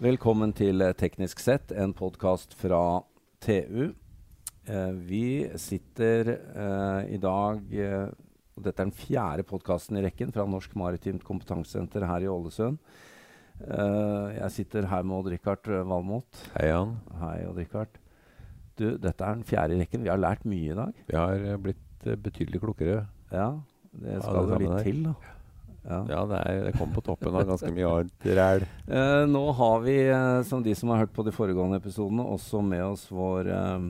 [0.00, 3.02] Velkommen til eh, Teknisk sett, en podkast fra
[3.44, 3.90] TU.
[4.64, 5.24] Eh, vi
[5.60, 8.06] sitter eh, i dag eh,
[8.56, 12.78] og Dette er den fjerde podkasten i rekken fra Norsk Maritimt Kompetansesenter her i Ålesund.
[13.60, 16.46] Eh, jeg sitter her med Odd-Rikard Valmot.
[16.54, 16.96] Hei, Jan.
[17.20, 18.00] Hei, Odd-Rikard.
[18.80, 20.06] Du, dette er den fjerde i rekken.
[20.08, 21.04] Vi har lært mye i dag.
[21.12, 23.04] Vi har eh, blitt eh, betydelig klokere.
[23.28, 23.50] Ja,
[24.00, 25.36] det skal jo litt til, da.
[25.86, 26.00] Ja.
[26.10, 28.66] Ja, det, er, det kom på toppen av ganske mye annet ræl.
[28.90, 32.60] Eh, nå har vi, eh, som de som har hørt på de foregående episodene, også
[32.66, 33.88] med oss vår eh,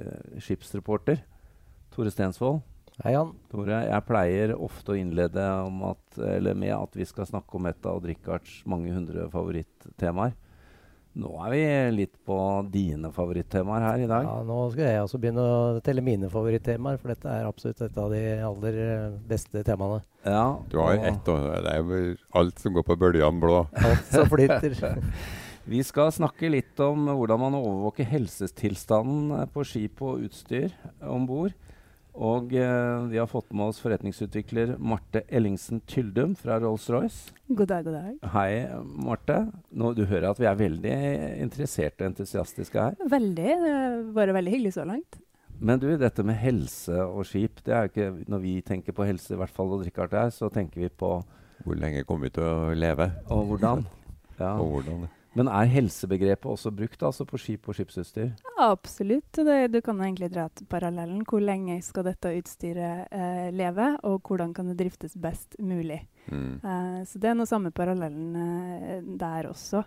[0.00, 1.20] eh, skipsreporter
[1.94, 2.62] Tore Stensvold.
[3.02, 3.34] Hei, Jan.
[3.50, 7.68] Tore, jeg pleier ofte å innlede om at, eller med at vi skal snakke om
[7.70, 10.34] et av Odd-Rikards mange hundre favorittemaer.
[11.18, 11.62] Nå er vi
[11.96, 12.34] litt på
[12.70, 14.26] dine favorittemaer her i dag.
[14.28, 17.98] Ja, nå skal jeg også begynne å telle mine favorittemaer, for dette er absolutt et
[17.98, 19.98] av de aller eh, beste temaene.
[20.22, 23.64] Ja, Du har ett, og det er jo alt som går på bølgene blå.
[23.88, 24.78] Alt som flyter.
[25.68, 30.70] Vi skal snakke litt om hvordan man overvåker helsetilstanden på skip og utstyr
[31.02, 31.52] om bord.
[32.18, 37.30] Og eh, vi har fått med oss forretningsutvikler Marte Ellingsen Tyldum fra Rolls-Royce.
[37.46, 38.16] God dag, god dag.
[38.34, 38.48] Hei,
[39.06, 39.36] Marte.
[39.70, 40.96] Nå, du hører at vi er veldig
[41.44, 42.98] interesserte og entusiastiske her.
[43.12, 43.52] Veldig.
[43.62, 45.20] Det har vært veldig hyggelig så langt.
[45.58, 49.06] Men du, dette med helse og skip, det er jo ikke Når vi tenker på
[49.08, 51.08] helse, i hvert fall og Richard her, så tenker vi på
[51.64, 53.12] Hvor lenge kommer vi til å leve?
[53.30, 53.86] og hvordan.
[54.38, 54.52] Ja.
[54.54, 55.08] Og hvordan?
[55.38, 58.32] Men er helsebegrepet også brukt altså på skip og skipsutstyr?
[58.48, 59.30] Ja, absolutt.
[59.32, 61.22] Det, du kan egentlig dra til parallellen.
[61.28, 66.00] Hvor lenge skal dette utstyret eh, leve, og hvordan kan det driftes best mulig?
[66.26, 66.58] Mm.
[66.58, 69.84] Eh, så det er noe samme parallellen eh, der også.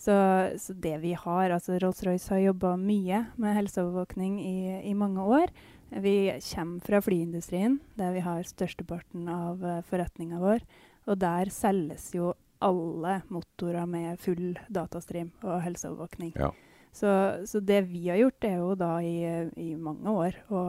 [0.00, 0.14] Så,
[0.58, 4.56] så det vi har altså Rolls-Royce har jobba mye med helseovervåkning i,
[4.90, 5.52] i mange år.
[5.94, 10.64] Vi kommer fra flyindustrien, der vi har størsteparten av uh, forretninga vår.
[11.06, 12.32] Og der selges jo
[12.64, 16.32] alle motorer med full datastream og helseovervåkning.
[16.38, 16.50] Ja.
[16.94, 17.10] Så,
[17.46, 19.16] så det vi har gjort, er jo da i,
[19.58, 20.60] i mange år å,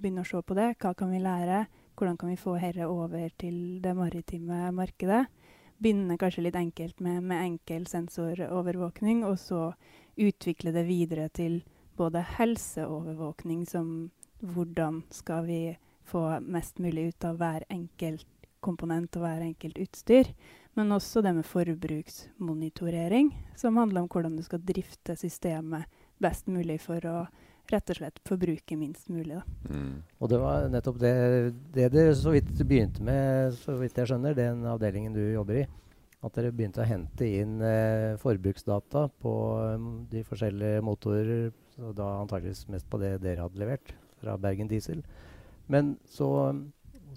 [0.00, 0.70] begynne å se på det.
[0.80, 1.66] Hva kan vi lære?
[1.94, 5.26] Hvordan kan vi få dette over til det maritime markedet?
[5.76, 9.74] Begynne kanskje litt enkelt med, med enkel sensorovervåkning, og så
[10.16, 11.60] utvikle det videre til
[11.98, 14.08] både helseovervåkning, som
[14.40, 15.62] hvordan skal vi
[16.08, 18.26] få mest mulig ut av hver enkelt
[18.64, 20.30] komponent og hver enkelt utstyr.
[20.74, 23.30] Men også det med forbruksmonitorering,
[23.60, 25.86] som handler om hvordan du skal drifte systemet
[26.22, 27.18] best mulig for å
[27.72, 29.38] rett og slett forbruke minst mulig.
[29.38, 29.72] Da.
[29.72, 30.02] Mm.
[30.20, 31.14] Og det var nettopp det,
[31.74, 35.66] det dere så vidt begynte med, så vidt jeg skjønner, den avdelingen du jobber i.
[36.24, 39.34] At dere begynte å hente inn eh, forbruksdata på
[39.76, 41.50] um, de forskjellige motorer,
[41.82, 43.92] og da antakeligvis mest på det dere hadde levert
[44.22, 45.02] fra Bergen Diesel.
[45.68, 46.28] Men så,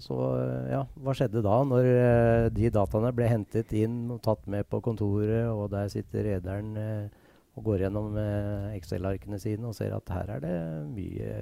[0.02, 4.46] så eh, ja, hva skjedde da, når uh, de dataene ble hentet inn og tatt
[4.50, 7.28] med på kontoret, og der sitter rederen uh,
[7.58, 10.58] og går gjennom uh, Excel-arkene sine og ser at her er det
[10.94, 11.32] mye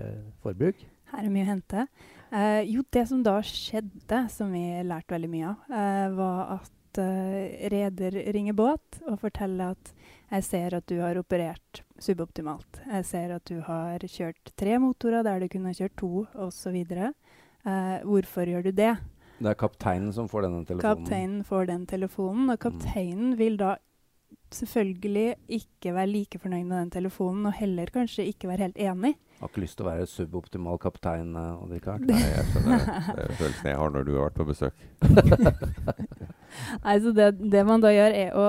[0.45, 0.85] forbruk?
[1.13, 1.85] Her er mye å hente.
[2.67, 6.99] Jo, det som da skjedde, som vi lærte veldig mye av, var at
[7.71, 9.93] reder ringer båt og forteller at
[10.33, 12.81] jeg ser at du har operert suboptimalt.
[12.83, 16.81] Jeg ser at du har kjørt tre motorer der du kunne kjørt to, osv.
[17.67, 18.95] Uh, hvorfor gjør du det?
[19.37, 21.03] Det er kapteinen som får denne telefonen.
[21.03, 23.75] Kapteinen får den telefonen, og kapteinen vil da
[24.55, 29.17] selvfølgelig ikke være like fornøyd med den telefonen, og heller kanskje ikke være helt enig.
[29.17, 32.07] Jeg Har ikke lyst til å være suboptimal kaptein, eh, Odd Rikard.
[32.09, 32.97] Nei, jeg skjønner det.
[33.11, 34.75] Det er følelsen jeg har når du har vært på besøk.
[36.87, 38.49] Nei, så det, det man da gjør, er å,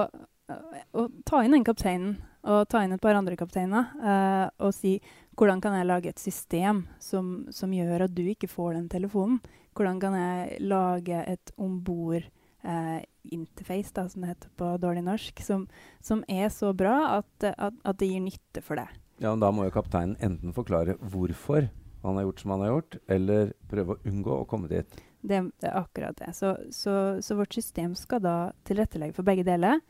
[0.95, 2.15] å ta inn den kapteinen
[2.47, 4.93] og ta inn et par andre kapteiner uh, og si
[5.37, 9.39] hvordan kan jeg lage et system som, som gjør at du ikke får den telefonen?
[9.77, 15.43] Hvordan kan jeg lage et ombord eh, interface, da, som det heter på dårlig norsk,
[15.45, 15.67] som,
[16.01, 18.95] som er så bra at, at, at det gir nytte for deg?
[19.21, 21.69] Ja, men Da må jo kapteinen enten forklare hvorfor
[22.03, 24.99] han har gjort som han har gjort, eller prøve å unngå å komme dit.
[25.21, 26.33] Det, det er akkurat det.
[26.37, 28.35] Så, så, så vårt system skal da
[28.69, 29.81] tilrettelegge for begge deler.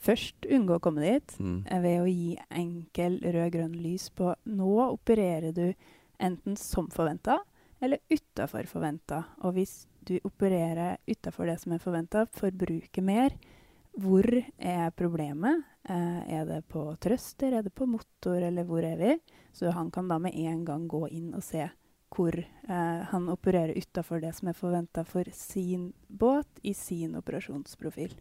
[0.00, 1.64] Først unngå å komme dit Mm.
[1.66, 5.74] eh, ved å gi enkel rød-grønn lys på nå opererer du
[6.20, 7.38] enten som forventa
[7.80, 9.24] eller utafor forventa.
[9.42, 13.30] Og hvis du opererer utafor det som er forventa, forbruker mer,
[13.98, 14.24] hvor
[14.58, 15.64] er problemet?
[15.88, 19.18] Eh, er det på trøster, er det på motor, eller hvor er vi?
[19.52, 21.68] Så han kan da med en gang gå inn og se
[22.16, 28.14] hvor eh, han opererer utafor det som er forventa for sin båt i sin operasjonsprofil.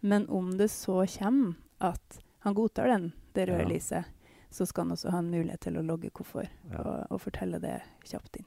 [0.00, 3.68] Men om det så kommer at han godtar den, det røde Ja.
[3.68, 4.04] lyset,
[4.50, 6.78] så skal han også ha en mulighet til å logge hvorfor, Ja.
[6.78, 8.46] og, og fortelle det kjapt inn.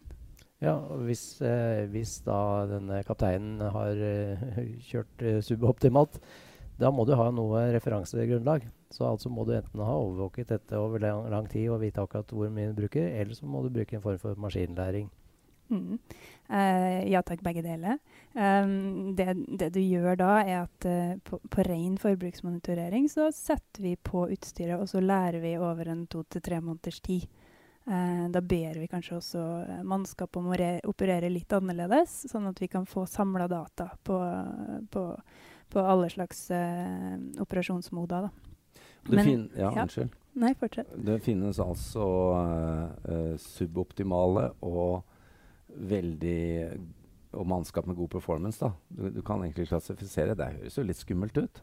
[0.61, 4.59] Ja, og hvis, eh, hvis da denne kapteinen har uh,
[4.89, 6.19] kjørt uh, suboptimalt,
[6.77, 8.65] Da må du ha noe referansegrunnlag.
[8.91, 12.27] Så altså må du enten ha overvåket dette over lang, lang tid og vite akkurat
[12.27, 15.07] hvor mye du bruker, eller så må du bruke en form for maskinlæring.
[15.69, 15.97] Mm.
[16.49, 17.97] Uh, ja takk, begge deler.
[18.33, 23.87] Um, det, det, du gjør da, er at uh, på, på ren forbruksmonitorering så setter
[23.87, 27.25] vi på utstyret, og så lærer vi over en to til tre måneders tid.
[27.85, 29.45] Uh, da ber vi kanskje også
[29.85, 30.59] mannskap om å
[30.89, 34.19] operere litt annerledes, sånn at vi kan få samla data på,
[34.93, 35.07] på,
[35.73, 36.47] på, alle slags
[37.41, 38.29] operasjonsmoder.
[38.29, 38.77] Da.
[39.05, 40.21] Det Men, ja, ja, unnskyld.
[40.35, 40.89] Nei, fortsett.
[41.07, 42.05] Det finnes altså
[43.39, 45.05] suboptimale og
[45.75, 46.39] veldig
[47.35, 48.71] Og mannskap med god performance, da.
[48.87, 50.37] Du, du, kan egentlig klassifisere.
[50.39, 51.59] Det høres jo litt skummelt ut.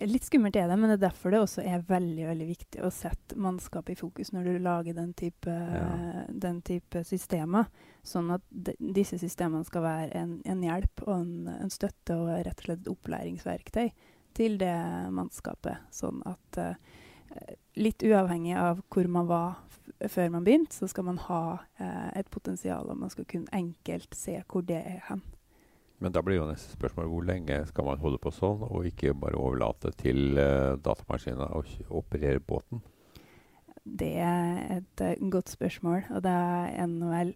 [0.00, 2.88] Litt skummelt er det, men det er derfor det også er veldig veldig viktig å
[2.90, 6.24] sette mannskap i fokus når du lager den type, ja.
[6.28, 7.68] den type systemer.
[8.02, 12.32] Sånn at de, disse systemene skal være en, en hjelp og en, en, støtte og
[12.32, 13.92] rett og slett et opplæringsverktøy
[14.34, 14.74] til det
[15.14, 15.86] mannskapet.
[15.94, 16.74] Sånn at uh,
[17.80, 19.54] litt uavhengig av hvor man var
[20.10, 21.44] før man begynte, så skal man ha
[21.78, 25.22] eh, et potensial, og man skal kunne enkelt se hvor det er hen.
[26.02, 29.14] Men da blir jo neste spørsmål hvor lenge skal man holde på sånn, og ikke
[29.16, 31.62] bare overlate til uh, datamaskiner å
[32.00, 32.82] operere båten?
[33.84, 37.32] Det er et uh, godt spørsmål, og det er vel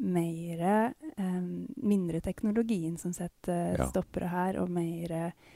[0.00, 5.48] mer um, mindre teknologien som setter uh, stoppere her, og mer eh,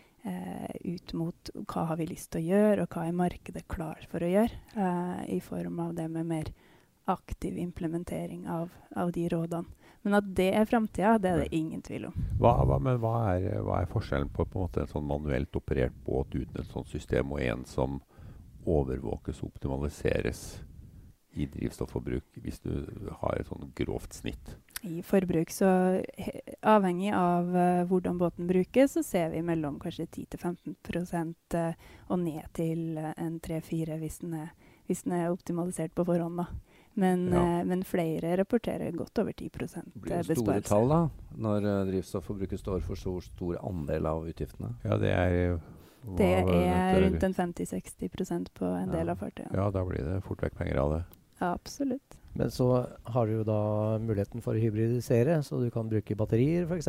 [0.85, 4.25] ut mot hva har vi lyst til å gjøre, og hva er markedet klar for
[4.25, 6.53] å gjøre, eh, i form av det med mer
[7.11, 9.69] aktiv implementering av, av de rådene.
[10.05, 12.17] Men at det er framtida, det er det ingen tvil om.
[12.41, 15.97] Hva, hva, men hva er, hva er, forskjellen på, på en, en, sånn manuelt operert
[16.05, 18.03] båt uten et sånt system, og en som
[18.69, 20.45] overvåkes og optimaliseres
[21.35, 22.85] i drivstofforbruk, hvis du
[23.23, 24.57] har et sånn grovt snitt?
[24.85, 25.51] i forbruk.
[25.51, 25.67] Så
[26.65, 31.73] avhengig av uh, hvordan båten brukes, så ser vi mellom kanskje 10-15 uh,
[32.09, 34.21] og ned til uh, en 3-4 hvis,
[34.87, 36.41] hvis, den er optimalisert på forhånd.
[36.41, 36.47] da.
[36.95, 37.43] Men, ja.
[37.43, 39.85] uh, men, flere rapporterer godt over 10 besparelse.
[39.95, 41.01] Blir det store tall da,
[41.37, 44.75] når uh, drivstofforbruket står for så stor andel av utgiftene?
[44.85, 45.61] Ja, det er
[46.05, 48.99] Det er rundt en 50-60% på en ja.
[48.99, 49.57] del av fartøyene.
[49.57, 51.03] Ja, da blir det fort vekk penger av det.
[51.41, 52.19] Ja, absolutt.
[52.35, 52.67] Men så
[53.15, 53.61] har du jo da
[54.03, 56.89] muligheten for å hybridisere, så du kan bruke batterier f.eks.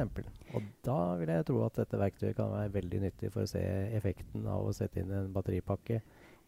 [0.57, 3.62] Og da vil jeg tro at dette verktøyet kan være veldig nyttig for å se
[3.94, 6.01] effekten av å sette inn en batteripakke.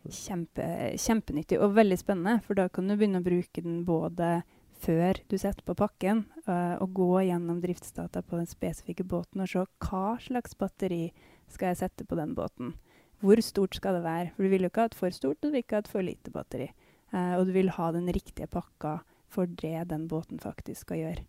[0.08, 0.66] Kjempe,
[0.98, 4.40] kjempenyttig og veldig spennende, for da kan du begynne å bruke den både
[4.82, 9.50] før du setter på pakken, uh, og gå gjennom driftsdata på den spesifikke båten og
[9.52, 11.08] se hva slags batteri
[11.54, 12.76] skal jeg sette på den båten.
[13.22, 14.34] Hvor stort skal det være?
[14.36, 15.90] For du vil jo ikke ha et for stort, og du vil ikke ha et
[15.90, 16.70] for lite batteri.
[17.14, 19.00] Uh, og du vil ha den riktige pakka
[19.32, 21.26] for det den båten faktisk skal gjøre.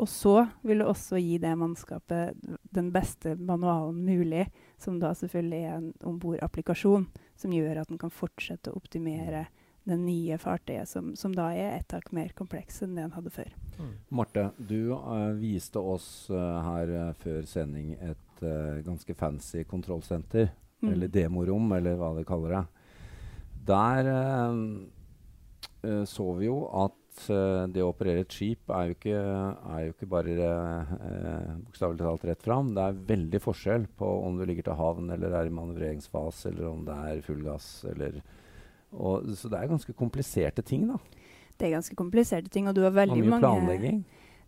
[0.00, 2.38] Og så vil du også gi det mannskapet
[2.74, 4.46] den beste manualen mulig,
[4.80, 7.04] som da selvfølgelig er en ombordapplikasjon,
[7.38, 9.46] som gjør at den kan fortsette å optimere
[9.84, 13.34] det nye fartøyet, som, som da er et tak mer kompleks enn det den hadde
[13.34, 13.52] før.
[13.78, 13.92] Mm.
[14.14, 18.18] Marte, du uh, viste oss uh, her uh, før sending et
[18.82, 20.48] ganske fancy kontrollsenter.
[20.82, 20.88] Mm.
[20.90, 22.62] Eller demorom, eller hva de kaller det.
[23.68, 24.08] Der
[25.84, 29.18] uh, så vi jo at uh, det å operere et skip er jo ikke,
[29.76, 32.72] er jo ikke bare uh, bokstavelig talt rett fram.
[32.76, 36.70] Det er veldig forskjell på om du ligger til havn eller er i manøvreringsfase, eller
[36.70, 37.68] om det er full gass.
[37.92, 38.22] Eller,
[38.92, 41.00] og, så det er ganske kompliserte ting, da.
[41.58, 44.02] Det er ganske kompliserte ting, og du har veldig og mye mange planlegging.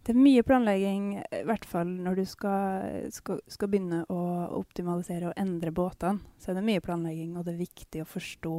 [0.05, 4.19] Det er mye planlegging, i hvert fall når du skal, skal, skal, begynne å
[4.59, 6.21] optimalisere og endre båtene.
[6.37, 8.57] Så er det mye planlegging, og det er viktig å forstå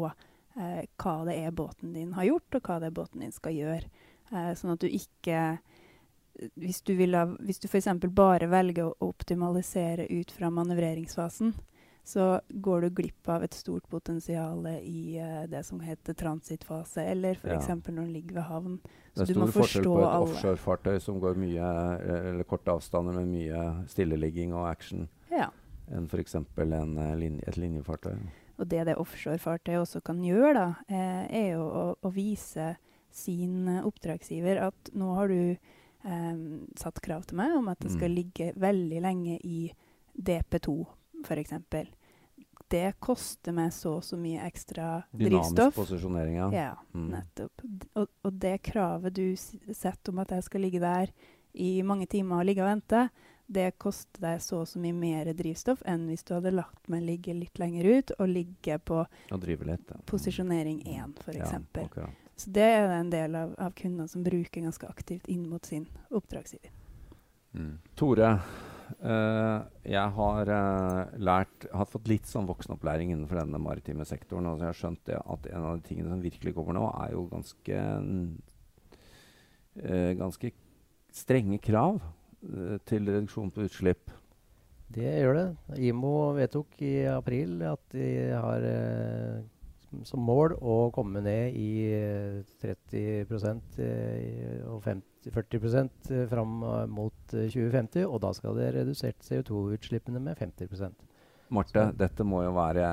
[0.58, 3.56] eh, hva det er båten din har gjort, og hva det er båten din skal
[3.56, 3.90] gjøre.
[4.32, 5.58] Eh, sånn at du ikke
[6.60, 7.88] Hvis du, vil ha, hvis du f.eks.
[8.12, 11.54] bare velger å optimalisere ut fra manøvreringsfasen,
[12.06, 17.40] så går du glipp av et stort potensial i uh, det som heter transittfase, eller
[17.40, 17.70] f.eks.
[17.70, 17.78] ja.
[17.88, 18.76] når den ligger ved havn.
[19.16, 19.56] Så du må forstå alle.
[19.56, 23.32] det er stor forskjell på et offshorefartøy som går mye, eh, eller korte avstander med
[23.32, 25.48] mye stilleligging og action, ja.
[25.88, 26.36] enn f.eks.
[26.60, 28.20] Linje, et linjefartøy.
[28.56, 32.76] Og det det offshorefartøyet også kan gjøre, da, eh, er jo å, å, vise
[33.16, 36.40] sin oppdragsgiver at nå har du eh,
[36.80, 38.16] satt krav til meg om at det skal mm.
[38.16, 39.68] ligge veldig lenge i
[40.16, 40.76] DP2,
[41.26, 41.56] f.eks.
[42.72, 45.76] Det koster meg så og så mye ekstra drivstoff.
[45.76, 46.48] Dynamisk posisjonering, ja.
[46.56, 47.08] Ja, mm.
[47.12, 47.66] nettopp.
[47.94, 51.12] Og, og, det kravet du setter om at jeg skal ligge der
[51.54, 53.06] i mange timer og ligge og vente,
[53.46, 57.06] det koster deg så og så mye mer drivstoff enn hvis du hadde lagt meg
[57.06, 61.58] ligge litt lenger ut og ligge på litt, posisjonering 1 f.eks.
[61.78, 65.66] Ja, så det er en del av, av kundene som bruker ganske aktivt inn mot
[65.66, 66.74] sin oppdragsgiver.
[67.56, 67.76] Mm.
[67.96, 68.32] Tore,
[68.86, 74.46] Uh, jeg har uh, lært har fått litt sånn voksenopplæring innenfor denne maritime sektoren.
[74.46, 77.16] og jeg har skjønt det at en av de tingene som virkelig kommer nå, er
[77.16, 77.80] jo ganske
[79.82, 80.54] uh, ganske
[81.16, 81.98] strenge krav
[82.86, 84.14] til reduksjon på utslipp.
[84.96, 85.48] Det gjør det.
[85.88, 88.68] IMO vedtok i april at de har
[90.06, 91.70] som mål å komme ned i
[92.62, 98.02] 30 eh, og 50 40 eh, fram eh, mot 2050.
[98.02, 100.94] Eh, og da skal det redusert CO2-utslippene med 50
[101.54, 102.86] Marte, dette må jo være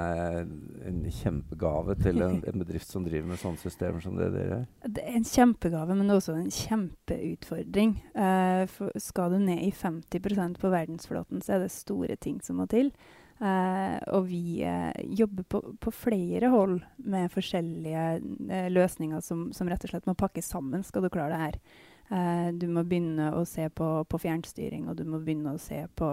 [0.88, 4.66] en kjempegave til en, en, bedrift som driver med sånne systemer som det dere gjør?
[4.98, 7.96] Det er en kjempegave, men også en kjempeutfordring.
[8.12, 12.68] Uh, skal du ned i 50% på verdensflåten, så er det store ting som må
[12.72, 12.92] til.
[13.42, 19.70] Uh, og vi uh, jobber på, på, flere hold med forskjellige uh, løsninger som, som,
[19.72, 21.58] rett og slett må pakkes sammen, skal du klare det her.
[22.12, 25.84] Eh, du må begynne å se på, på, fjernstyring, og du må begynne å se
[25.96, 26.10] på,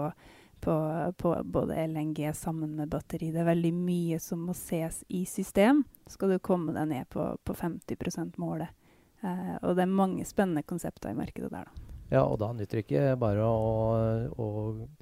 [0.60, 0.74] på,
[1.18, 3.30] på, både LNG sammen med batteri.
[3.34, 5.84] Det er veldig mye som må ses i system.
[6.10, 8.74] Skal du komme deg ned på, på 50 %-målet.
[9.20, 11.90] Eh, og det er mange spennende konsepter i markedet der, da.
[12.10, 14.46] Ja, og da nytter det ikke bare å, å,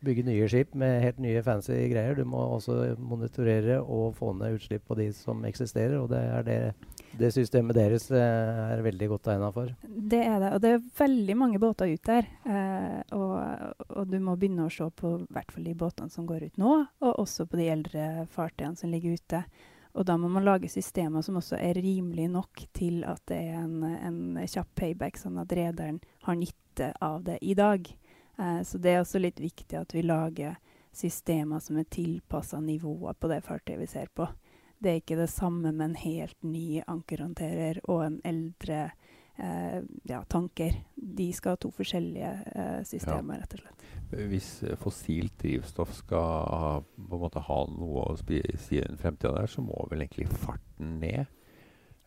[0.05, 2.19] bygge nye skip med helt nye fancy greier.
[2.19, 5.97] Du må også monitorere og få ned utslipp på de som eksisterer.
[6.03, 6.59] Og det er det,
[7.17, 9.73] det systemet deres eh, er veldig godt egnet for.
[9.83, 10.51] Det er det.
[10.55, 12.29] Og det er veldig mange båter ut der.
[12.45, 13.35] Eh, og,
[13.89, 16.75] og, du må begynne å se på hvert fall de båtene som går ut nå,
[17.05, 19.43] og også på de eldre fartøyene som ligger ute.
[19.99, 23.63] Og da må man lage systemer som også er rimelige nok til at det er
[23.63, 25.99] en, en kjapp payback, sånn at rederen
[26.29, 27.89] har nytte av det i dag.
[28.39, 30.59] Eh, så det er også litt viktig at vi lager
[30.95, 34.29] systemer som er tilpassa nivået på det fartøyet vi ser på.
[34.79, 38.85] Det er ikke det samme med en helt ny ankerhåndterer og en eldre
[39.37, 40.77] eh, ja, tanker.
[40.95, 43.43] De skal ha to forskjellige eh, systemer, ja.
[43.43, 43.89] rett og slett.
[44.31, 49.51] Hvis eh, fossilt drivstoff skal på en måte ha noe å si i fremtida der,
[49.51, 51.27] så må vel egentlig farten ned?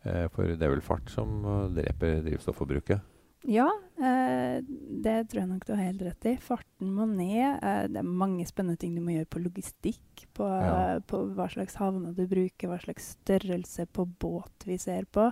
[0.02, 3.11] Eh, for det er vel fart som uh, dreper drivstofforbruket?
[3.48, 3.66] Ja,
[3.98, 4.62] eh,
[5.02, 6.36] det tror jeg nok du har helt rett i.
[6.38, 7.58] Farten må ned.
[7.58, 10.26] Eh, det er mange spennende ting du må gjøre på logistikk.
[10.36, 11.00] På, ja.
[11.06, 15.26] på hva slags havner du bruker, hva slags størrelse på båt vi ser på.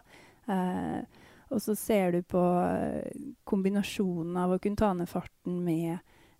[0.50, 2.42] Eh, og så ser du på
[3.48, 5.96] kombinasjonen av å kunne ta ned farten med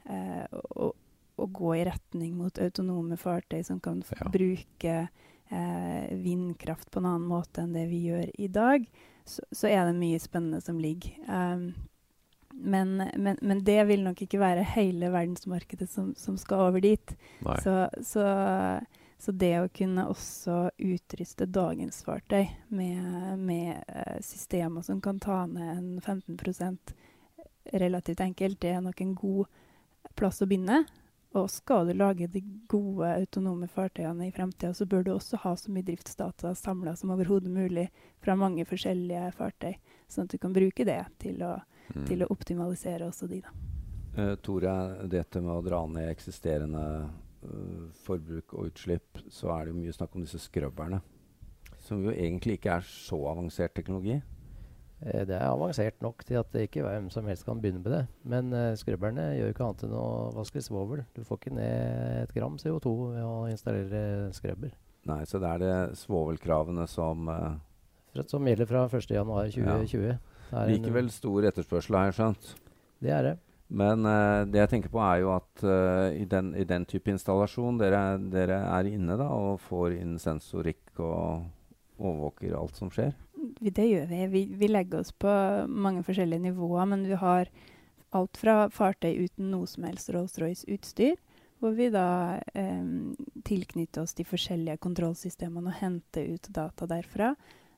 [0.06, 4.28] eh, å, å, gå i retning mot autonome fartøy som kan ja.
[4.30, 4.96] bruke
[5.50, 8.86] eh, vindkraft på en annen måte enn det vi gjør i dag,
[9.24, 11.16] så, så er det mye spennende som ligger.
[11.28, 11.72] Um,
[12.50, 17.14] men, men, men, det vil nok ikke være hele verdensmarkedet som, som skal over dit.
[17.62, 18.24] Så, så,
[19.18, 25.44] så, det å kunne også utruste dagens fartøy med, med uh, systemer som kan ta
[25.48, 26.96] ned en 15%
[27.80, 29.46] relativt enkelt, det er nok en god
[30.18, 30.82] plass å begynne.
[31.38, 35.52] Og skal du lage de gode autonome fartøyene i fremtida, så bør du også ha
[35.56, 37.86] så mye driftsdata samla som overhodet mulig
[38.22, 39.76] fra mange forskjellige fartøy,
[40.10, 41.52] sånn at du kan bruke det til å,
[41.94, 42.08] mm.
[42.08, 43.44] til å optimalisere også de.
[43.46, 43.54] da.
[44.10, 44.74] Uh, Tore,
[45.06, 49.94] dette med å dra ned eksisterende uh, forbruk og utslipp, så er det jo mye
[49.94, 50.98] snakk om disse skrubberne.
[51.78, 54.18] Som jo egentlig ikke er så avansert teknologi.
[55.00, 57.94] Eh, det er avansert nok til at det ikke hvem som helst kan begynne med
[57.94, 58.02] det.
[58.28, 61.04] Men uh, skrubberne gjør ikke annet enn å vaske svovel.
[61.16, 64.02] Du får ikke ned et gram CO2 ved å installere
[64.36, 64.74] skrubber.
[65.08, 67.54] Nei, så det er det svovelkravene som uh,
[68.28, 70.10] Som gjelder fra 1.1.2020.
[70.50, 70.66] Ja.
[70.68, 72.50] Likevel stor etterspørsel, har jeg skjønt.
[73.00, 73.38] Det er det.
[73.70, 77.80] Men uh, det jeg tenker på, er jo at i, den, i, den, type installasjon
[77.80, 81.46] dere, dere, er inne da, og får inn sensorikk og
[82.00, 83.14] overvåker alt som skjer
[83.58, 84.26] det gjør vi.
[84.26, 84.44] vi.
[84.54, 84.68] vi.
[84.68, 85.32] legger oss på
[85.68, 87.50] mange forskjellige nivåer, men vi har
[88.10, 91.16] alt fra fartøy uten noe som helst Rolls-Royce-utstyr,
[91.60, 92.84] hvor vi da eh,
[93.44, 97.34] tilknytter oss de forskjellige kontrollsystemene og henter ut data derfra.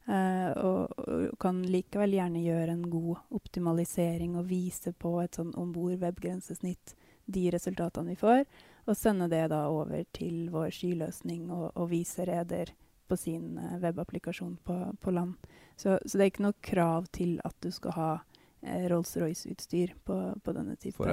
[0.07, 5.52] Eh, og, og, kan likevel gjerne gjøre en god optimalisering og vise på et sånn
[5.59, 6.97] om bord webgrensesnitt
[7.33, 8.43] de resultatene vi får,
[8.91, 12.73] og sende det da over til vår skyløsning og, og vise reder
[13.12, 15.35] på sin uh, webapplikasjon på, på land.
[15.76, 18.07] Så, så, det er ikke noe krav til at du skal ha
[18.62, 21.04] eh, Rolls-Royce-utstyr på, på, denne type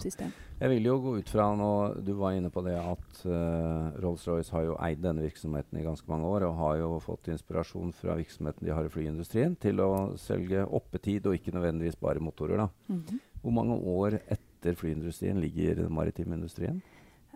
[0.00, 0.32] system.
[0.62, 1.68] Jeg vil jo gå ut fra nå,
[2.06, 6.08] Du var inne på det at uh, Rolls-Royce har jo eid denne virksomheten i ganske
[6.08, 9.92] mange år og har jo fått inspirasjon fra virksomheten de har i flyindustrien til å
[10.20, 12.64] selge oppetid og ikke nødvendigvis bare motorer.
[12.64, 12.68] da.
[12.88, 13.22] Mm -hmm.
[13.42, 16.80] Hvor mange år etter flyindustrien ligger den maritime industrien?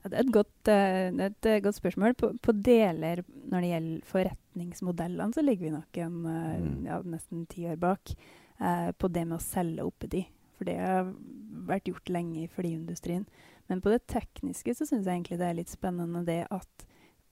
[0.07, 2.17] Et godt, uh, et uh, godt spørsmål.
[2.19, 6.77] På, på, deler når det gjelder forretningsmodellene, så ligger vi nok en, uh, mm.
[6.89, 8.15] ja, nesten ti år bak
[8.59, 10.27] på det med å selge oppetid.
[10.59, 11.13] For det har
[11.69, 13.23] vært gjort lenge i flyindustrien.
[13.71, 16.87] Men på det tekniske så syns jeg egentlig det er litt spennende det at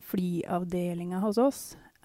[0.06, 1.60] flyavdelinga hos oss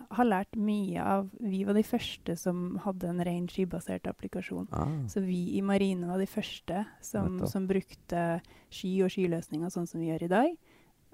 [0.10, 4.68] har lært mye av Vi var de første som hadde en ren skybasert applikasjon.
[4.72, 4.92] Ah.
[5.12, 8.42] Så vi i Marine var de første som, som brukte
[8.74, 10.56] sky og skyløsninger sånn som vi gjør i dag.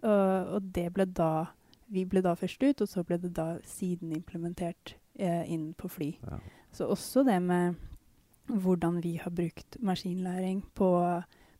[0.04, 1.50] Og, og det ble da
[1.88, 5.88] Vi ble da først ut, og så ble det da siden implementert eh, inn på
[5.88, 6.10] fly.
[6.20, 6.40] Ja.
[6.76, 7.78] Så også det med
[8.48, 10.90] hvordan vi har brukt maskinlæring på,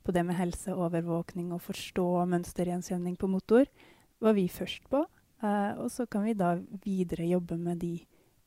[0.04, 3.72] på det med helseovervåkning og forstå mønstergjenkjenning på motor,
[4.20, 5.06] var vi først på.
[5.44, 7.96] Eh, og så kan vi da videre jobbe med de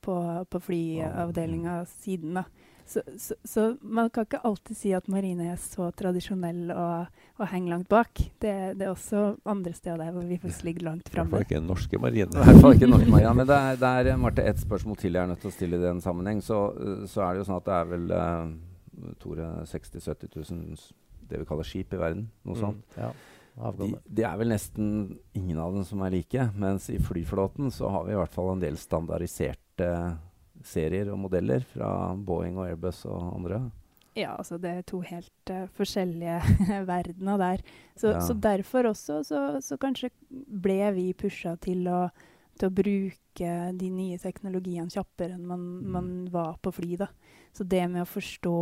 [0.00, 0.16] på,
[0.50, 2.44] på flyavdelinga siden, da.
[2.90, 7.44] Så, så, så man kan ikke alltid si at marine er så tradisjonell og, og
[7.52, 8.10] henger langt bak.
[8.42, 11.60] Det, det er også andre steder hvor vi faktisk ligger langt I hvert fall ikke
[11.62, 12.34] norske marine.
[12.34, 13.34] I hvert fall ikke norske marine.
[13.38, 15.78] Men det er, det er Marte, ett spørsmål til jeg er nødt til å stille
[15.78, 16.42] i den sammenheng.
[16.42, 20.50] Så, uh, så er det jo sånn at det er vel uh, Tore 60 000-70
[20.50, 20.82] 000
[21.30, 22.26] det vi kaller skip i verden.
[22.42, 22.82] Noe sånt.
[22.96, 23.12] Mm, ja,
[23.58, 23.98] avgående.
[24.06, 26.50] de er vel nesten ingen av dem som er like.
[26.54, 30.18] Mens i flyflåten så har vi i hvert fall en del standardiserte
[30.62, 33.70] serier og modeller fra Boeing og Airbus og andre.
[34.18, 36.40] Ja, altså det er to helt uh, forskjellige
[36.90, 37.62] verdener der.
[37.96, 38.20] Så, Ja.
[38.20, 42.10] så derfor også så, så kanskje ble vi pusha til å,
[42.58, 45.90] til å bruke de nye teknologiene kjappere enn man, Mm.
[45.94, 46.96] man var på fly.
[46.96, 47.06] da.
[47.54, 48.56] Så det med å forstå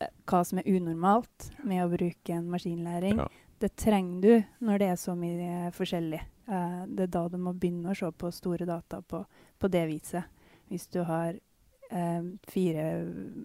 [0.00, 3.28] eh, hva som er unormalt med å bruke en maskinlæring, Ja.
[3.60, 6.20] Det trenger du når det er så mye forskjellig.
[6.48, 9.22] Uh, det er da du må begynne å se på store data på,
[9.60, 10.46] på det viset.
[10.70, 12.86] Hvis du har uh, fire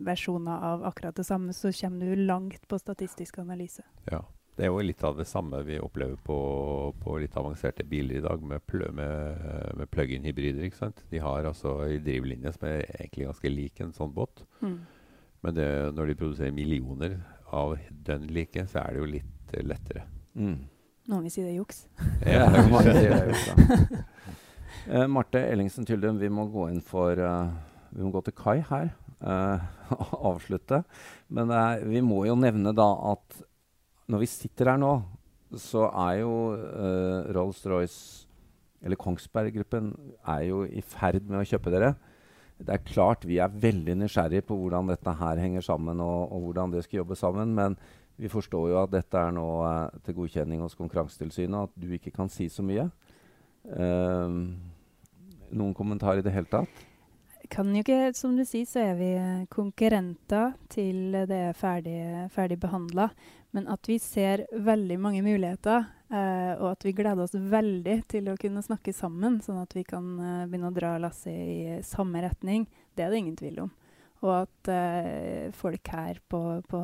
[0.08, 3.86] versjoner av akkurat det samme, så kommer du langt på statistisk analyse.
[4.12, 4.24] Ja.
[4.56, 6.36] Det er jo litt av det samme vi opplever på,
[7.04, 9.42] på litt avanserte biler i dag, med, pl med,
[9.76, 10.64] med plug-in-hybrider.
[10.64, 11.02] ikke sant?
[11.12, 14.46] De har altså en drivlinje som er egentlig ganske lik en sånn båt.
[15.44, 15.68] Men det,
[15.98, 17.18] når de produserer millioner
[17.54, 17.76] av
[18.06, 20.06] dønn like, så er det jo litt eh, lettere.
[20.36, 20.58] Mm.
[21.12, 21.86] Noen vil si det er juks.
[22.26, 24.04] Ja, det er mange sier det jo, da.
[24.86, 27.50] Uh, Marte Ellingsen Tyldum, vi må gå inn for uh,
[27.96, 28.94] Vi må gå til kai her.
[29.26, 29.58] Uh,
[30.28, 30.82] avslutte.
[31.34, 33.38] Men uh, vi må jo nevne da at
[34.12, 34.92] når vi sitter her nå,
[35.58, 38.28] så er jo uh, Rolls-Royce,
[38.86, 39.94] eller Kongsberg Gruppen,
[40.28, 41.96] er jo i ferd med å kjøpe dere.
[42.58, 46.48] Det er klart vi er veldig nysgjerrige på hvordan dette her henger sammen, og, og
[46.48, 47.52] hvordan det skal jobbe sammen.
[47.58, 47.76] Men
[48.16, 51.92] vi forstår jo at dette er nå eh, til godkjenning hos Konkurransetilsynet, og at du
[51.98, 52.88] ikke kan si så mye.
[53.66, 54.38] Eh,
[55.56, 56.86] noen kommentar i det hele tatt?
[57.52, 59.12] Kan jo ikke, Som du sier, så er vi
[59.54, 62.00] konkurrenter til det er ferdig,
[62.34, 63.12] ferdig behandla.
[63.54, 68.30] Men at vi ser veldig mange muligheter, eh, og at vi gleder oss veldig til
[68.32, 72.24] å kunne snakke sammen, sånn at vi kan uh, begynne å dra lasset i samme
[72.26, 73.74] retning, det er det ingen tvil om.
[74.26, 76.42] Og at uh, folk her på,
[76.72, 76.82] på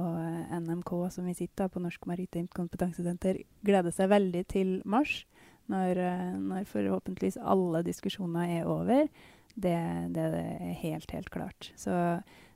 [0.61, 5.23] NMK, som vi sitter på Norsk Maritimt Kompetansesenter, gleder seg veldig til mars,
[5.71, 6.01] når,
[6.41, 9.05] når forhåpentligvis alle diskusjoner er over.
[9.55, 9.77] Det,
[10.11, 11.69] det er helt, helt klart.
[11.79, 11.93] Så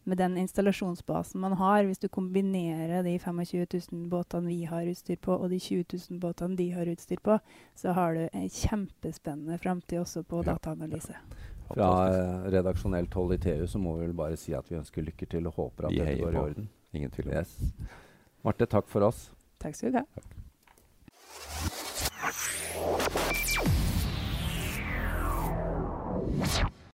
[0.06, 5.18] med den installasjonsbasen man har, hvis du kombinerer de 25 000 båtene vi har utstyr
[5.22, 7.40] på, og de 20 000 båtene de har utstyr på,
[7.76, 10.54] så har du en kjempespennende framtid også på Ja.
[10.54, 11.16] dataanalyse.
[11.68, 12.46] Fra Fantastisk.
[12.46, 15.26] eh, redaksjonelt hold i TU så må vi vel bare si at vi ønsker lykke
[15.30, 16.70] til og håper at Vi dette går i orden.
[16.94, 17.40] Ingen tvil om det.
[17.40, 17.74] Yes.
[18.46, 19.32] Marte, takk for oss.
[19.60, 20.06] Takk skal du ha.